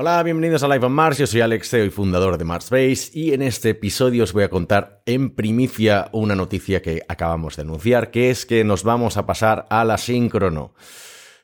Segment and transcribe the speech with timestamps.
[0.00, 1.18] Hola, bienvenidos a Live on Mars.
[1.18, 4.48] Yo soy Alex Ceo y fundador de Marsbase y en este episodio os voy a
[4.48, 9.26] contar en primicia una noticia que acabamos de anunciar, que es que nos vamos a
[9.26, 10.72] pasar al asíncrono.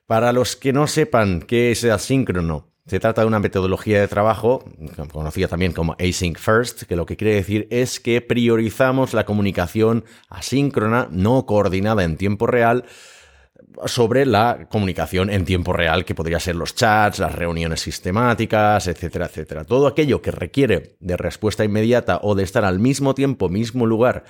[0.06, 4.64] Para los que no sepan qué es asíncrono, se trata de una metodología de trabajo,
[5.10, 10.04] conocida también como Async First, que lo que quiere decir es que priorizamos la comunicación
[10.28, 12.84] asíncrona, no coordinada en tiempo real,
[13.86, 19.26] sobre la comunicación en tiempo real, que podría ser los chats, las reuniones sistemáticas, etcétera,
[19.26, 19.64] etcétera.
[19.64, 24.24] Todo aquello que requiere de respuesta inmediata o de estar al mismo tiempo, mismo lugar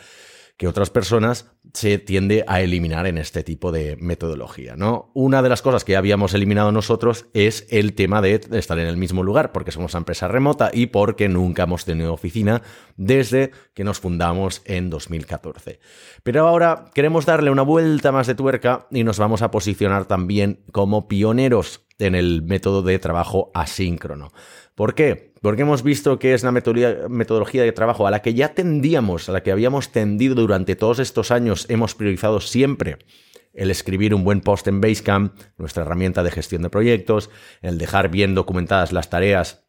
[0.56, 5.10] que otras personas se tiende a eliminar en este tipo de metodología, ¿no?
[5.12, 8.96] Una de las cosas que habíamos eliminado nosotros es el tema de estar en el
[8.96, 12.62] mismo lugar, porque somos una empresa remota y porque nunca hemos tenido oficina
[12.96, 15.80] desde que nos fundamos en 2014.
[16.22, 20.60] Pero ahora queremos darle una vuelta más de tuerca y nos vamos a posicionar también
[20.70, 24.30] como pioneros en el método de trabajo asíncrono.
[24.76, 25.33] ¿Por qué?
[25.44, 29.32] Porque hemos visto que es una metodología de trabajo a la que ya tendíamos, a
[29.32, 32.96] la que habíamos tendido durante todos estos años, hemos priorizado siempre
[33.52, 37.28] el escribir un buen post en Basecamp, nuestra herramienta de gestión de proyectos,
[37.60, 39.66] el dejar bien documentadas las tareas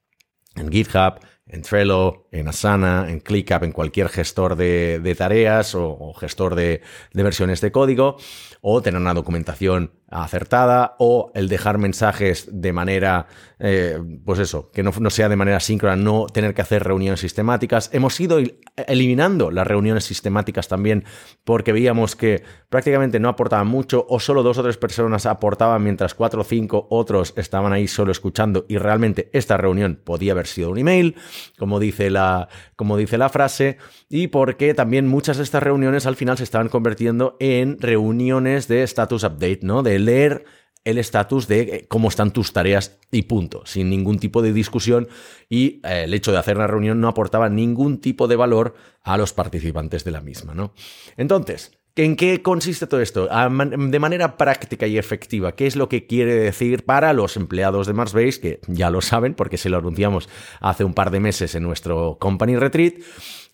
[0.55, 6.55] en GitHub, en Trello, en Asana, en ClickUp, en cualquier gestor de, tareas o, gestor
[6.55, 6.81] de,
[7.13, 8.17] versiones de código,
[8.61, 13.27] o tener una documentación acertada, o el dejar mensajes de manera,
[13.59, 17.19] eh, pues eso, que no, no, sea de manera síncrona, no tener que hacer reuniones
[17.19, 17.89] sistemáticas.
[17.93, 18.39] Hemos ido
[18.87, 21.03] eliminando las reuniones sistemáticas también
[21.43, 26.15] porque veíamos que prácticamente no aportaban mucho, o solo dos o tres personas aportaban mientras
[26.15, 30.71] cuatro o cinco otros estaban ahí solo escuchando y realmente esta reunión podía haber sido
[30.71, 31.15] un email
[31.57, 33.77] como dice la, como dice la frase,
[34.09, 38.83] y porque también muchas de estas reuniones al final se estaban convirtiendo en reuniones de
[38.83, 39.83] status update, ¿no?
[39.83, 40.45] De leer
[40.85, 45.07] el estatus de eh, cómo están tus tareas y punto, sin ningún tipo de discusión
[45.49, 49.17] y eh, el hecho de hacer la reunión no aportaba ningún tipo de valor a
[49.17, 50.73] los participantes de la misma, ¿no?
[51.17, 53.29] Entonces, ¿En qué consiste todo esto?
[53.29, 57.93] De manera práctica y efectiva, ¿qué es lo que quiere decir para los empleados de
[57.93, 60.27] Marsbase, que ya lo saben porque se lo anunciamos
[60.59, 62.95] hace un par de meses en nuestro Company Retreat?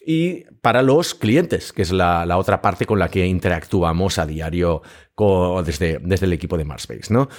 [0.05, 4.81] Y para los clientes, que es la, otra parte con la que interactuamos a diario
[5.63, 7.29] desde, desde el equipo de Marsbase, ¿no?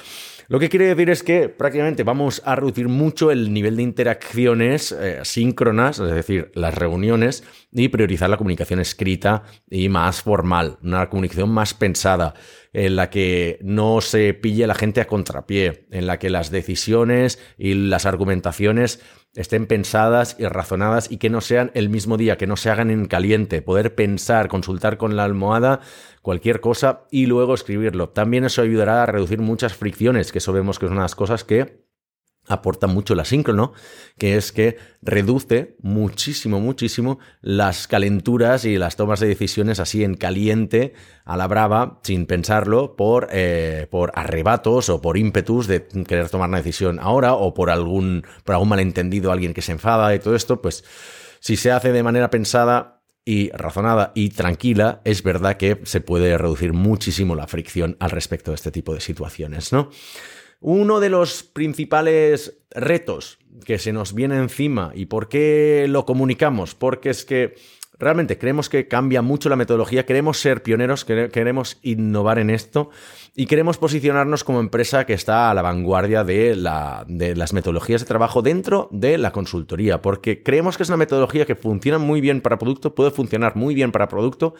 [0.49, 4.93] Lo que quiere decir es que prácticamente vamos a reducir mucho el nivel de interacciones
[4.93, 7.43] eh, síncronas, es decir, las reuniones,
[7.73, 12.35] y priorizar la comunicación escrita y más formal, una comunicación más pensada,
[12.73, 17.39] en la que no se pille la gente a contrapié, en la que las decisiones
[17.57, 19.01] y las argumentaciones
[19.35, 22.91] estén pensadas y razonadas y que no sean el mismo día, que no se hagan
[22.91, 25.81] en caliente, poder pensar, consultar con la almohada
[26.21, 28.11] cualquier cosa y luego escribirlo.
[28.11, 31.15] También eso ayudará a reducir muchas fricciones, que eso vemos que es una de las
[31.15, 31.83] cosas que
[32.49, 33.73] aporta mucho el asíncrono,
[34.19, 40.15] que es que reduce muchísimo, muchísimo las calenturas y las tomas de decisiones así en
[40.15, 40.95] caliente,
[41.25, 46.49] a la brava, sin pensarlo, por, eh, por arrebatos o por ímpetus de querer tomar
[46.49, 50.35] una decisión ahora o por algún, por algún malentendido, alguien que se enfada y todo
[50.35, 50.85] esto, pues
[51.41, 56.37] si se hace de manera pensada y razonada y tranquila, es verdad que se puede
[56.37, 59.91] reducir muchísimo la fricción al respecto de este tipo de situaciones, ¿no?
[60.65, 66.77] Uno de los principales retos que se nos viene encima y por qué lo comunicamos,
[66.77, 67.57] porque es que
[67.99, 72.91] realmente creemos que cambia mucho la metodología, queremos ser pioneros, queremos innovar en esto
[73.35, 78.41] y queremos posicionarnos como empresa que está a la vanguardia de, las metodologías de trabajo
[78.41, 82.59] dentro de la consultoría, porque creemos que es una metodología que funciona muy bien para
[82.59, 84.55] producto, puede funcionar muy bien para producto,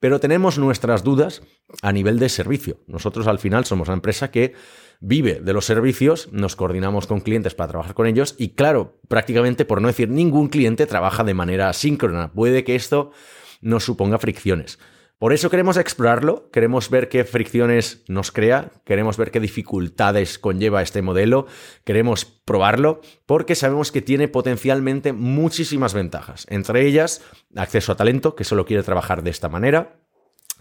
[0.00, 1.42] pero tenemos nuestras dudas
[1.82, 2.78] a nivel de servicio.
[2.86, 4.54] Nosotros al final somos una empresa que
[5.00, 9.64] vive de los servicios, nos coordinamos con clientes para trabajar con ellos y claro, prácticamente
[9.64, 12.32] por no decir ningún cliente trabaja de manera síncrona.
[12.32, 13.12] Puede que esto
[13.60, 14.78] nos suponga fricciones.
[15.18, 20.82] Por eso queremos explorarlo, queremos ver qué fricciones nos crea, queremos ver qué dificultades conlleva
[20.82, 21.46] este modelo,
[21.84, 27.22] queremos probarlo porque sabemos que tiene potencialmente muchísimas ventajas, entre ellas
[27.54, 30.00] acceso a talento que solo quiere trabajar de esta manera,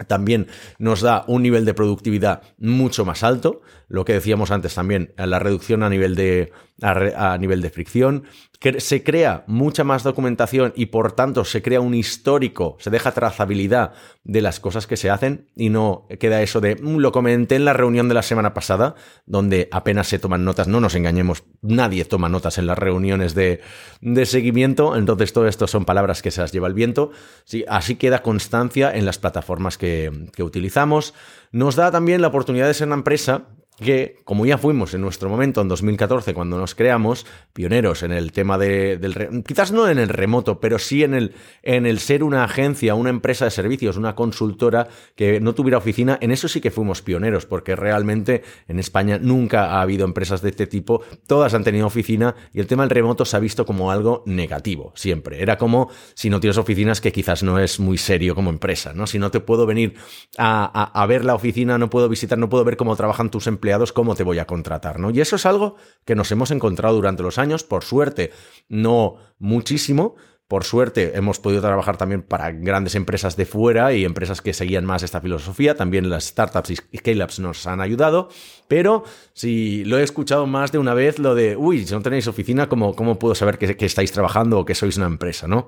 [0.07, 0.47] también
[0.77, 5.39] nos da un nivel de productividad mucho más alto, lo que decíamos antes también, la
[5.39, 6.51] reducción a nivel de,
[6.81, 8.23] a, nivel de fricción,
[8.59, 13.13] que se crea mucha más documentación y por tanto se crea un histórico, se deja
[13.13, 13.93] trazabilidad
[14.23, 17.65] de las cosas que se hacen y no queda eso de mm, lo comenté en
[17.65, 18.95] la reunión de la semana pasada,
[19.25, 23.61] donde apenas se toman notas, no nos engañemos, nadie toma notas en las reuniones de,
[24.01, 27.11] de seguimiento, entonces todo esto son palabras que se las lleva el viento,
[27.45, 31.13] sí, así queda constancia en las plataformas que, que utilizamos.
[31.51, 33.43] Nos da también la oportunidad de ser una empresa
[33.77, 38.31] que, como ya fuimos en nuestro momento, en 2014, cuando nos creamos, pioneros en el
[38.31, 39.43] tema de, del...
[39.45, 43.09] Quizás no en el remoto, pero sí en el, en el ser una agencia, una
[43.09, 47.45] empresa de servicios, una consultora que no tuviera oficina, en eso sí que fuimos pioneros,
[47.45, 52.35] porque realmente en España nunca ha habido empresas de este tipo, todas han tenido oficina
[52.53, 55.41] y el tema del remoto se ha visto como algo negativo, siempre.
[55.41, 59.05] Era como si no tienes oficinas, que quizás no es muy serio como empresa, ¿no?
[59.05, 59.95] Si no te puedo venir
[60.37, 63.64] a, a ver la oficina, no puedo visitar, no puedo ver cómo trabajan tus empleados,
[63.93, 65.11] cómo te voy a contratar, ¿no?
[65.11, 65.75] Y eso es algo
[66.05, 68.31] que nos hemos encontrado durante los años, por suerte,
[68.69, 70.15] no muchísimo.
[70.47, 74.85] Por suerte hemos podido trabajar también para grandes empresas de fuera y empresas que seguían
[74.85, 75.75] más esta filosofía.
[75.75, 78.29] También las startups y scale-ups nos han ayudado.
[78.67, 79.03] Pero
[79.33, 82.69] si lo he escuchado más de una vez, lo de, uy, si no tenéis oficina,
[82.69, 85.67] ¿cómo, cómo puedo saber que, que estáis trabajando o que sois una empresa, no?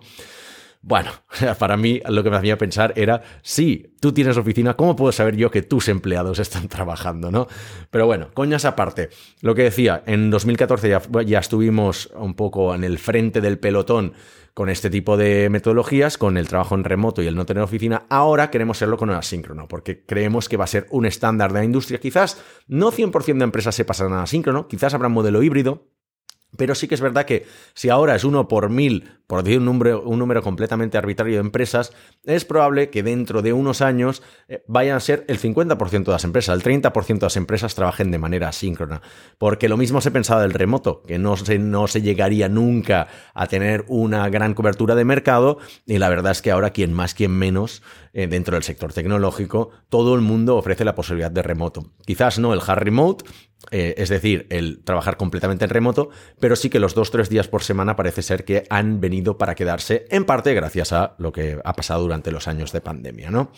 [0.82, 1.12] Bueno,
[1.60, 5.36] para mí lo que me hacía pensar era, sí, tú tienes oficina, ¿cómo puedo saber
[5.36, 7.48] yo que tus empleados están trabajando, no?
[7.92, 9.10] Pero bueno, coñas aparte,
[9.42, 14.14] lo que decía, en 2014 ya, ya estuvimos un poco en el frente del pelotón
[14.58, 18.08] con este tipo de metodologías, con el trabajo en remoto y el no tener oficina,
[18.10, 21.60] ahora queremos hacerlo con el asíncrono, porque creemos que va a ser un estándar de
[21.60, 22.00] la industria.
[22.00, 25.92] Quizás no 100% de empresas se pasarán a asíncrono, quizás habrá un modelo híbrido,
[26.56, 29.66] pero sí que es verdad que si ahora es uno por mil, por decir un
[29.66, 31.92] número, un número completamente arbitrario de empresas,
[32.24, 36.24] es probable que dentro de unos años eh, vayan a ser el 50% de las
[36.24, 39.02] empresas, el 30% de las empresas trabajen de manera asíncrona.
[39.38, 43.48] Porque lo mismo se pensaba del remoto, que no se, no se llegaría nunca a
[43.48, 47.32] tener una gran cobertura de mercado, y la verdad es que ahora quien más, quien
[47.32, 47.84] menos,
[48.14, 51.92] eh, dentro del sector tecnológico, todo el mundo ofrece la posibilidad de remoto.
[52.06, 53.26] Quizás no el hard remote,
[53.72, 56.10] eh, es decir, el trabajar completamente en remoto,
[56.40, 59.56] pero sí que los dos tres días por semana parece ser que han venido para
[59.56, 63.52] quedarse, en parte gracias a lo que ha pasado durante los años de pandemia, ¿no?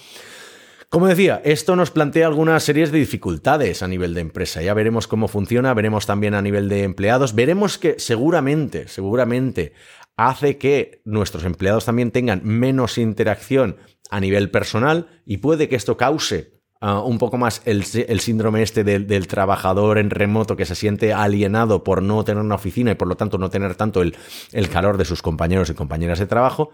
[0.90, 4.64] Como decía, esto nos plantea algunas series de dificultades a nivel de empresa.
[4.64, 9.74] Ya veremos cómo funciona, veremos también a nivel de empleados, veremos que seguramente, seguramente
[10.18, 13.78] hace que nuestros empleados también tengan menos interacción
[14.10, 18.86] a nivel personal y puede que esto cause Ah, un poco más el, síndrome este
[18.86, 23.10] del, trabajador en remoto que se siente alienado por no tener una oficina y por
[23.10, 24.16] lo tanto no tener tanto el,
[24.54, 26.70] el calor de sus compañeros y compañeras de trabajo.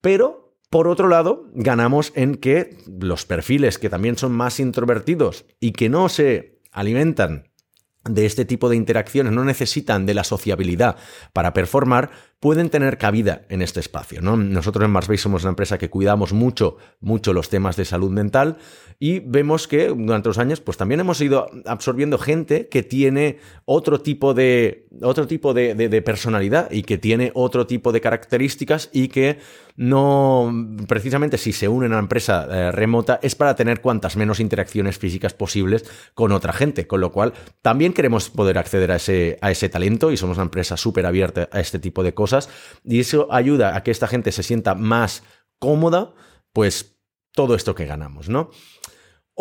[0.00, 5.72] Pero, por otro lado, ganamos en que los perfiles que también son más introvertidos y
[5.72, 7.50] que no se alimentan
[8.04, 10.96] de este tipo de interacciones, no necesitan de la sociabilidad
[11.32, 14.22] para performar, pueden tener cabida en este espacio.
[14.22, 14.36] ¿no?
[14.36, 18.56] Nosotros en Marsbase somos una empresa que cuidamos mucho, mucho los temas de salud mental
[18.98, 23.38] y vemos que durante los años pues también hemos ido absorbiendo gente que tiene
[23.72, 29.06] otro tipo de, otro tipo de, personalidad y que tiene otro tipo de características y
[29.06, 29.38] que
[29.76, 30.52] no,
[30.88, 34.98] precisamente si se unen a una empresa eh, remota es para tener cuantas menos interacciones
[34.98, 37.32] físicas posibles con otra gente, con lo cual
[37.62, 41.48] también queremos poder acceder a ese, a ese talento y somos una empresa súper abierta
[41.52, 42.48] a este tipo de cosas
[42.82, 45.22] y eso ayuda a que esta gente se sienta más
[45.60, 46.12] cómoda,
[46.52, 46.96] pues
[47.32, 48.50] todo esto que ganamos, ¿no?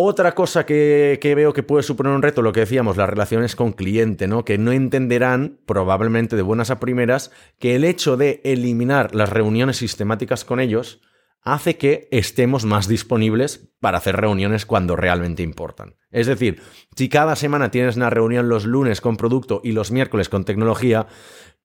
[0.02, 3.74] Otra cosa que, veo que puede suponer un reto, lo que decíamos, las relaciones con
[3.74, 4.46] cliente, ¿no?
[4.46, 9.76] Que no entenderán, probablemente de buenas a primeras, que el hecho de eliminar las reuniones
[9.76, 11.02] sistemáticas con ellos
[11.42, 15.96] hace que estemos más disponibles para hacer reuniones cuando realmente importan.
[16.12, 16.62] Es decir,
[16.96, 21.08] si cada semana tienes una reunión los lunes con producto y los miércoles con tecnología,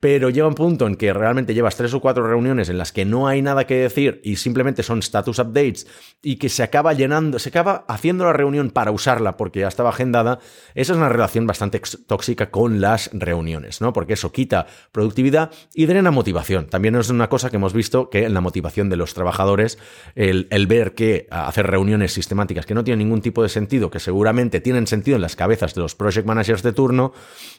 [0.04, 3.06] pero llega un punto en que realmente llevas tres o cuatro reuniones en las que
[3.06, 5.86] no hay nada que decir y simplemente son status updates
[6.20, 9.88] y que se acaba llenando, se acaba haciendo la reunión para usarla porque ya estaba
[9.88, 10.40] agendada,
[10.74, 13.94] esa es una relación bastante tóxica con las reuniones, ¿no?
[13.94, 16.66] Porque eso quita productividad y drena motivación.
[16.66, 19.78] También es una cosa que hemos visto que en la motivación de los trabajadores,
[20.16, 24.00] el, el ver que hacer reuniones sistemáticas que no tienen ningún tipo de sentido, que
[24.00, 27.14] seguramente tienen sentido en las cabezas de los project managers de turno,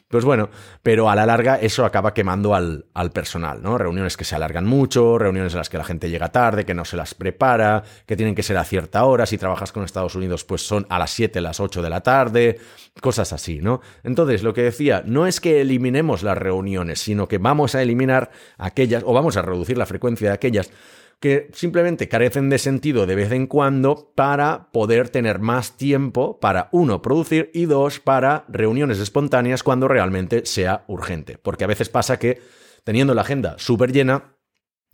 [0.06, 0.48] pues bueno,
[0.84, 3.78] pero a la larga eso acaba quemando al, personal, ¿no?
[3.78, 6.84] Reuniones que se alargan mucho, reuniones en las que la gente llega tarde, que no
[6.84, 10.44] se las prepara, que tienen que ser a cierta hora, si trabajas con Estados Unidos,
[10.44, 12.58] pues son a las 7, las 8 de la tarde,
[13.00, 13.80] cosas así, ¿no?
[14.04, 18.30] Entonces, lo que decía, no es que eliminemos las reuniones, sino que vamos a eliminar
[18.58, 20.70] aquellas, o vamos a reducir la frecuencia de aquellas
[21.20, 26.68] que simplemente carecen de sentido de vez en cuando para poder tener más tiempo para,
[26.72, 31.38] uno, producir y dos, para reuniones espontáneas cuando realmente sea urgente.
[31.38, 32.40] Porque a veces pasa que
[32.84, 34.36] teniendo la agenda súper llena,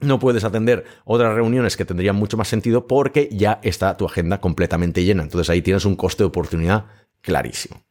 [0.00, 4.41] no puedes atender otras reuniones que tendrían mucho más sentido porque ya está tu agenda
[4.41, 5.23] completamente llena.
[5.23, 6.87] Entonces ahí tienes un coste de oportunidad
[7.21, 7.85] clarísimo.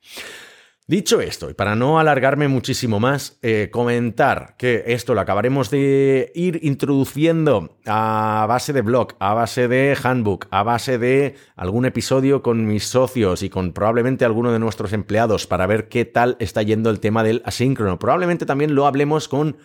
[0.92, 6.34] Dicho esto, y para no alargarme muchísimo más, eh, comentar que esto lo acabaremos de
[6.36, 12.44] ir introduciendo a base de blog, a base de handbook, a base de algún episodio
[12.44, 16.62] con mis socios y con probablemente alguno de nuestros empleados para ver qué tal está
[16.62, 17.98] yendo el tema del asíncrono.
[17.98, 19.56] Probablemente también lo hablemos con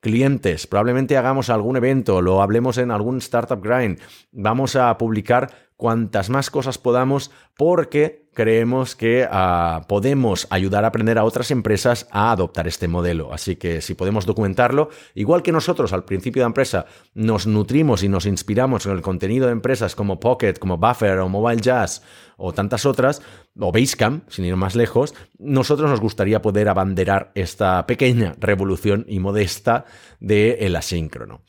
[0.00, 4.00] clientes, probablemente hagamos algún evento, lo hablemos en algún Startup Grind,
[4.32, 11.18] vamos a publicar cuantas más cosas podamos porque creemos que ah, podemos ayudar a aprender
[11.18, 13.34] a otras empresas a adoptar este modelo.
[13.34, 18.08] Así que si podemos documentarlo, igual que nosotros al principio de empresa nos nutrimos y
[18.08, 22.04] nos inspiramos en el contenido de empresas como Pocket, como Buffer o Mobile Jazz
[22.36, 23.20] o tantas otras,
[23.58, 29.18] o Basecamp, sin ir más lejos, nosotros nos gustaría poder abanderar esta pequeña revolución y
[29.18, 29.84] modesta
[30.20, 31.42] del el asíncrono.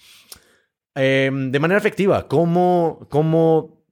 [0.96, 3.83] Em, de manera efectiva, ¿cómo, cómo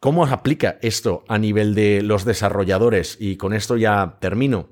[0.00, 3.16] ¿Cómo aplica esto a nivel de los desarrolladores?
[3.18, 4.68] Y con esto ya termino.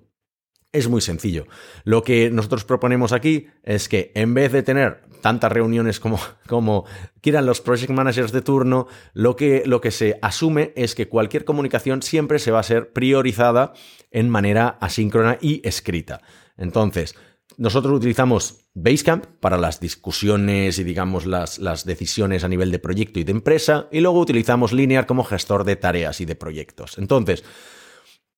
[0.71, 1.47] Es muy sencillo.
[1.85, 6.85] Lo que nosotros proponemos aquí es que en vez de tener tantas reuniones como, como
[7.23, 11.45] quieran los project managers de turno, lo que, lo que se asume es que cualquier
[11.45, 13.73] comunicación siempre se va a ser priorizada
[14.11, 16.21] en manera asíncrona y escrita.
[16.59, 17.14] Entonces,
[17.56, 23.20] nosotros utilizamos Basecamp para las discusiones y digamos las, las, decisiones a nivel de proyecto
[23.20, 26.99] y de empresa y luego utilizamos Linear como gestor de tareas y de proyectos.
[26.99, 27.44] Entonces,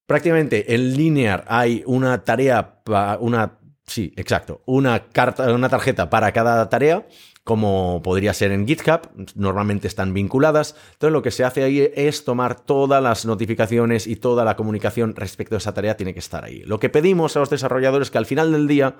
[0.07, 2.81] prácticamente en Linear hay una tarea,
[3.21, 7.07] una, sí, exacto, una, carta, una tarjeta para cada tarea
[7.47, 9.03] como podría ser en GitHub,
[9.37, 10.75] normalmente están vinculadas.
[10.95, 15.15] Entonces lo que se hace ahí es tomar todas las notificaciones y toda la comunicación
[15.15, 16.65] respecto a esa tarea tiene que estar ahí.
[16.65, 18.97] Lo que pedimos a los desarrolladores es que al final del día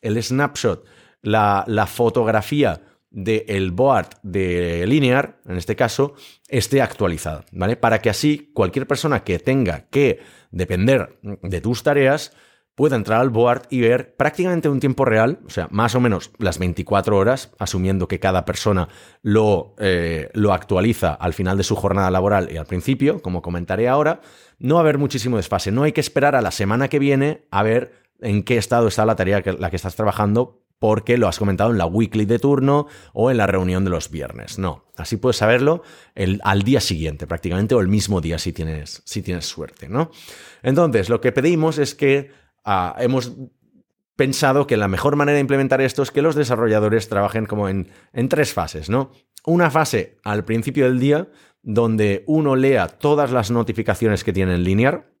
[0.00, 0.86] el snapshot,
[1.22, 6.14] la, fotografía del board de Linear, en este caso,
[6.46, 7.74] esté actualizada, ¿vale?
[7.74, 10.20] Para que así cualquier persona que tenga que
[10.52, 12.32] depender de tus tareas,
[12.78, 16.30] pueda entrar al board y ver prácticamente un tiempo real, o sea, más o menos
[16.38, 18.88] las 24 horas, asumiendo que cada persona
[19.20, 23.88] lo, eh, lo actualiza al final de su jornada laboral y al principio, como comentaré
[23.88, 24.20] ahora,
[24.60, 25.72] no va a haber muchísimo desfase.
[25.72, 29.04] No hay que esperar a la semana que viene a ver en qué estado está
[29.04, 32.38] la tarea que, la que estás trabajando porque lo has comentado en la weekly de
[32.38, 34.60] turno o en la reunión de los viernes.
[34.60, 35.82] No, así puedes saberlo
[36.14, 40.12] el, al día siguiente prácticamente o el mismo día si tienes, si tienes suerte, ¿no?
[40.62, 42.46] Entonces, lo que pedimos es que
[42.98, 43.32] Hemos
[44.16, 47.90] pensado que la mejor manera de implementar esto es que los desarrolladores trabajen como en,
[48.12, 49.12] en tres fases, ¿no?
[49.46, 51.28] Una fase al principio del día,
[51.62, 55.12] donde uno lea todas las notificaciones que tiene en Linear,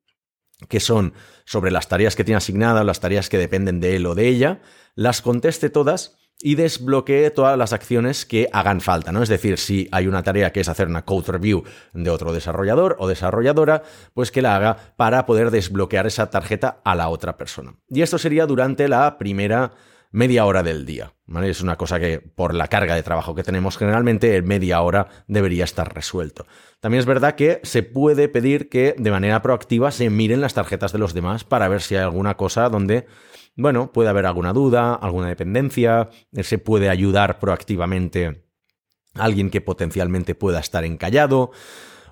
[0.68, 1.14] que son
[1.44, 4.60] sobre las tareas que tiene asignadas, las tareas que dependen de él o de ella,
[4.94, 9.22] las conteste todas y desbloquee todas las acciones que hagan falta, ¿no?
[9.22, 12.96] Es decir, si hay una tarea que es hacer una code review de otro desarrollador
[12.98, 13.82] o desarrolladora,
[14.14, 17.74] pues que la haga para poder desbloquear esa tarjeta a la otra persona.
[17.90, 19.72] Y esto sería durante la primera
[20.10, 21.14] media hora del día.
[21.26, 21.50] ¿vale?
[21.50, 25.08] Es una cosa que por la carga de trabajo que tenemos generalmente en media hora
[25.26, 26.46] debería estar resuelto.
[26.80, 30.92] También es verdad que se puede pedir que de manera proactiva se miren las tarjetas
[30.92, 33.06] de los demás para ver si hay alguna cosa donde
[33.58, 38.44] bueno, puede haber alguna duda, alguna dependencia, se puede ayudar proactivamente
[39.14, 41.50] a alguien que potencialmente pueda estar encallado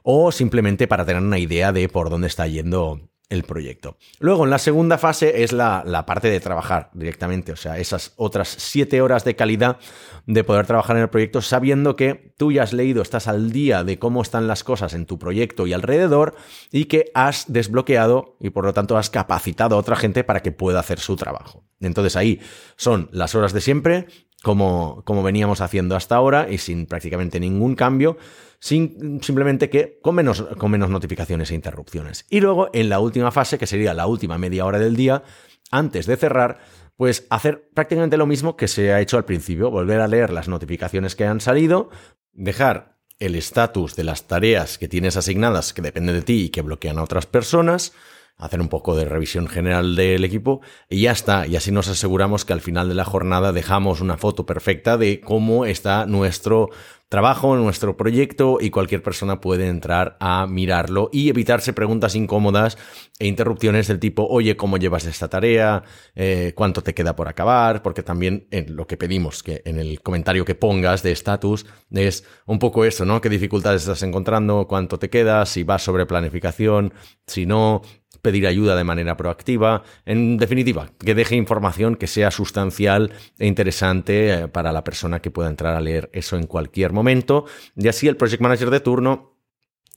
[0.02, 3.96] o simplemente para tener una idea de por dónde está yendo el proyecto.
[4.20, 8.48] Luego, en la segunda fase es la, parte de trabajar directamente, o sea, esas otras
[8.48, 9.78] siete horas de calidad
[10.26, 13.82] de poder trabajar en el proyecto sabiendo que tú ya has leído, estás al día
[13.82, 16.36] de cómo están las cosas en tu proyecto y alrededor
[16.70, 20.52] y que has desbloqueado y por lo tanto has capacitado a otra gente para que
[20.52, 21.64] pueda hacer su trabajo.
[21.80, 22.40] Entonces ahí
[22.76, 24.06] son las horas de siempre,
[24.42, 28.16] como, como veníamos haciendo hasta ahora y sin prácticamente ningún cambio
[28.60, 32.26] simplemente que con menos, con menos notificaciones e interrupciones.
[32.30, 35.22] Y luego, en la última fase, que sería la última media hora del día,
[35.70, 36.58] antes de cerrar,
[36.96, 40.48] pues hacer prácticamente lo mismo que se ha hecho al principio, volver a leer las
[40.48, 41.90] notificaciones que han salido,
[42.32, 46.62] dejar el estatus de las tareas que tienes asignadas que dependen de ti y que
[46.62, 47.92] bloquean a otras personas,
[48.36, 51.46] hacer un poco de revisión general del equipo y ya está.
[51.46, 55.20] Y así nos aseguramos que al final de la jornada dejamos una foto perfecta de
[55.20, 56.70] cómo está nuestro
[57.08, 62.76] trabajo, nuestro proyecto y cualquier persona puede entrar a mirarlo y evitarse preguntas incómodas
[63.18, 65.84] e interrupciones del tipo, oye, ¿cómo llevas esta tarea?
[66.16, 67.82] Eh, ¿Cuánto te queda por acabar?
[67.82, 72.24] Porque también en lo que pedimos que en el comentario que pongas de estatus es
[72.44, 73.20] un poco esto, ¿no?
[73.20, 74.66] ¿Qué dificultades estás encontrando?
[74.66, 75.46] ¿Cuánto te queda?
[75.46, 76.92] Si vas sobre planificación,
[77.26, 77.82] si no,
[78.26, 79.84] pedir ayuda de manera proactiva.
[80.04, 85.30] En definitiva, que deje información que sea sustancial e interesante eh, para la persona que
[85.30, 87.44] pueda entrar a leer eso en cualquier momento.
[87.76, 89.36] Y así el project manager de turno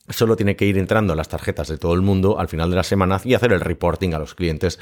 [0.09, 2.83] solo tiene que ir entrando las tarjetas de todo el mundo al final de la
[2.83, 4.77] semana y hacer el reporting a los clientes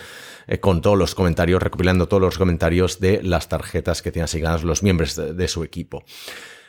[0.45, 4.65] eh, con todos los comentarios, recopilando todos los comentarios de las tarjetas que tienen asignadas
[4.65, 6.03] los miembros de, su equipo.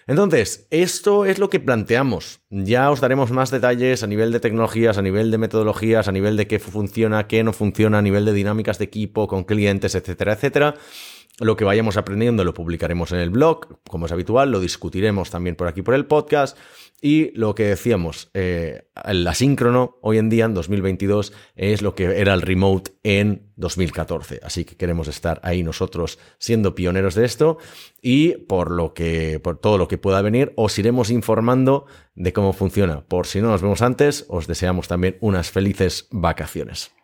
[0.09, 2.41] Entonces, esto es lo que planteamos.
[2.49, 6.38] Ya os daremos más detalles a nivel de tecnologías, a nivel de metodologías, a nivel
[6.38, 10.33] de qué funciona, qué no funciona, a nivel de dinámicas de equipo con clientes, etcétera,
[10.33, 10.77] etcétera.
[11.40, 15.54] Lo que vayamos aprendiendo lo publicaremos en el blog, como es habitual, lo discutiremos también
[15.54, 16.59] por aquí por el podcast.
[17.00, 22.07] Y lo que decíamos, eh, el asíncrono hoy en día, en 2022, es lo que
[22.21, 24.40] era el remote en 2014.
[24.42, 27.59] Así que queremos estar ahí nosotros siendo pioneros de esto
[28.02, 32.52] y por lo que, por todo lo que pueda venir, os iremos informando de cómo
[32.52, 33.02] funciona.
[33.02, 36.98] Por si no nos vemos antes, os deseamos también unas felices vacaciones.